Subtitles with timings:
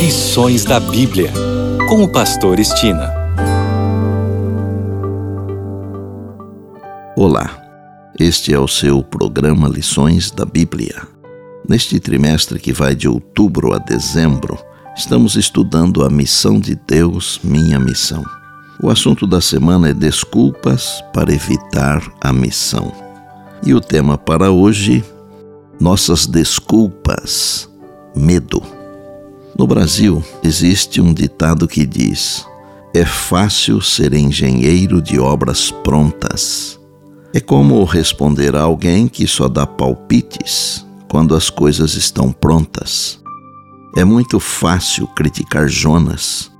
[0.00, 1.30] Lições da Bíblia,
[1.86, 3.12] com o Pastor Estina.
[7.14, 7.62] Olá,
[8.18, 11.06] este é o seu programa Lições da Bíblia.
[11.68, 14.58] Neste trimestre que vai de outubro a dezembro,
[14.96, 18.24] estamos estudando a missão de Deus, minha missão.
[18.82, 22.90] O assunto da semana é desculpas para evitar a missão.
[23.62, 25.04] E o tema para hoje,
[25.78, 27.68] nossas desculpas,
[28.16, 28.79] medo.
[29.60, 32.46] No Brasil, existe um ditado que diz:
[32.94, 36.80] É fácil ser engenheiro de obras prontas.
[37.34, 43.20] É como responder a alguém que só dá palpites quando as coisas estão prontas.
[43.98, 46.50] É muito fácil criticar Jonas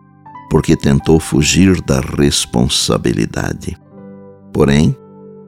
[0.51, 3.79] porque tentou fugir da responsabilidade.
[4.53, 4.95] Porém,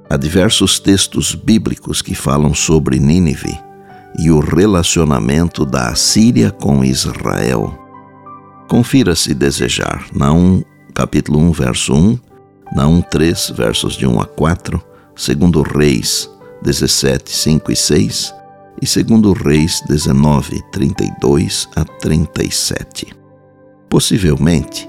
[0.08, 3.54] há diversos textos bíblicos que falam sobre Nínive
[4.18, 7.78] e o relacionamento da Assíria com Israel.
[8.68, 10.62] Confira se desejar, Naum
[10.94, 12.18] capítulo 1, verso 1,
[12.74, 14.82] Naum 3, versos de 1 a 4,
[15.16, 16.30] segundo Reis
[16.62, 18.34] 17, 5 e 6
[18.80, 23.14] e segundo Reis 19, 32 a 37.
[23.88, 24.88] Possivelmente,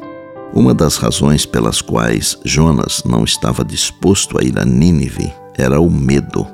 [0.54, 5.90] uma das razões pelas quais Jonas não estava disposto a ir a Nínive era o
[5.90, 6.48] medo.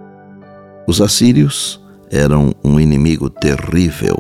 [0.88, 1.80] Os assírios
[2.12, 4.18] eram um inimigo terrível.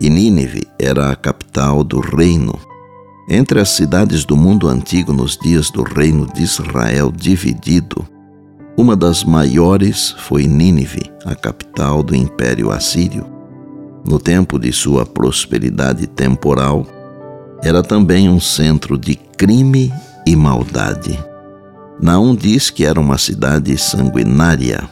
[0.00, 2.58] E Nínive era a capital do reino.
[3.28, 8.06] Entre as cidades do mundo antigo nos dias do reino de Israel dividido,
[8.76, 13.26] uma das maiores foi Nínive, a capital do Império Assírio.
[14.06, 16.86] No tempo de sua prosperidade temporal,
[17.62, 19.92] era também um centro de crime
[20.26, 21.18] e maldade.
[22.00, 24.88] Naum diz que era uma cidade sanguinária,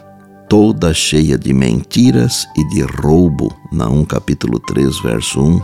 [0.49, 5.61] toda cheia de mentiras e de roubo, Naum capítulo 3, verso 1.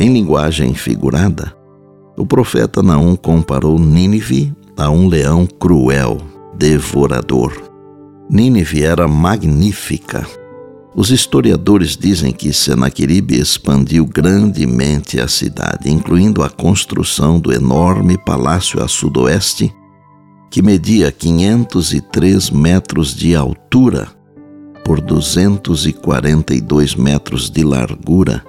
[0.00, 1.54] Em linguagem figurada,
[2.16, 6.18] o profeta Naum comparou Nínive a um leão cruel,
[6.56, 7.52] devorador.
[8.30, 10.26] Nínive era magnífica.
[10.94, 18.82] Os historiadores dizem que Senaqueribe expandiu grandemente a cidade, incluindo a construção do enorme palácio
[18.82, 19.72] a sudoeste
[20.50, 24.08] que media 503 metros de altura
[24.84, 28.42] por 242 metros de largura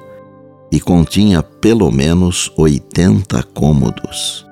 [0.71, 4.47] e continha pelo menos 80 cômodos.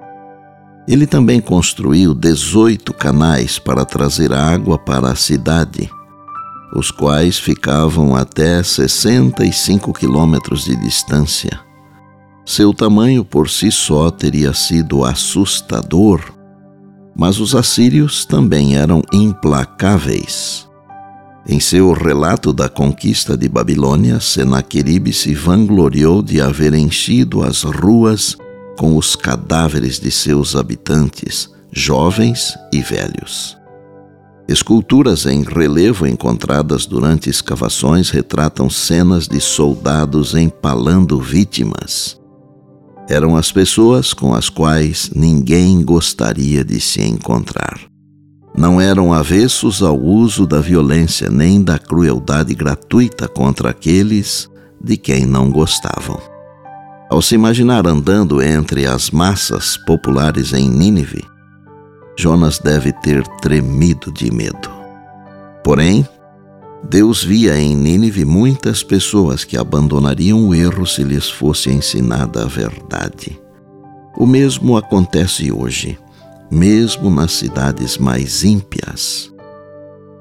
[0.88, 5.90] Ele também construiu 18 canais para trazer água para a cidade,
[6.74, 11.60] os quais ficavam até 65 quilômetros de distância.
[12.46, 16.37] Seu tamanho por si só teria sido assustador
[17.18, 20.68] mas os assírios também eram implacáveis.
[21.50, 28.38] Em seu relato da conquista de Babilônia, Senaqueribe se vangloriou de haver enchido as ruas
[28.78, 33.58] com os cadáveres de seus habitantes, jovens e velhos.
[34.48, 42.18] Esculturas em relevo encontradas durante escavações retratam cenas de soldados empalando vítimas
[43.10, 47.80] eram as pessoas com as quais ninguém gostaria de se encontrar.
[48.56, 54.50] Não eram avessos ao uso da violência nem da crueldade gratuita contra aqueles
[54.82, 56.20] de quem não gostavam.
[57.10, 61.24] Ao se imaginar andando entre as massas populares em Nínive,
[62.18, 64.70] Jonas deve ter tremido de medo.
[65.64, 66.06] Porém,
[66.84, 72.48] Deus via em Nínive muitas pessoas que abandonariam o erro se lhes fosse ensinada a
[72.48, 73.40] verdade.
[74.16, 75.98] O mesmo acontece hoje,
[76.50, 79.32] mesmo nas cidades mais ímpias.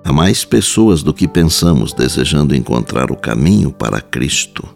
[0.05, 4.67] Há mais pessoas do que pensamos desejando encontrar o caminho para Cristo.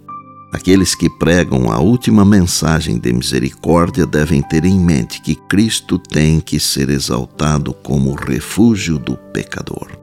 [0.52, 6.40] Aqueles que pregam a última mensagem de misericórdia devem ter em mente que Cristo tem
[6.40, 9.99] que ser exaltado como refúgio do pecador.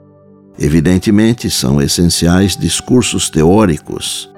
[0.59, 4.29] Evidentemente, são essenciais discursos teóricos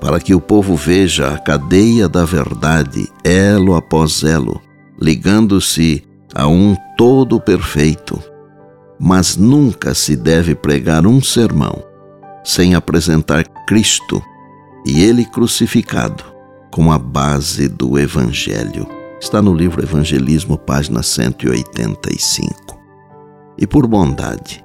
[0.00, 4.60] para que o povo veja a cadeia da verdade, elo após elo,
[5.00, 6.04] ligando-se
[6.34, 8.22] a um todo perfeito.
[8.98, 11.82] Mas nunca se deve pregar um sermão
[12.44, 14.22] sem apresentar Cristo
[14.86, 16.24] e Ele crucificado
[16.70, 18.86] como a base do Evangelho.
[19.20, 22.78] Está no livro Evangelismo, página 185.
[23.58, 24.64] E por bondade,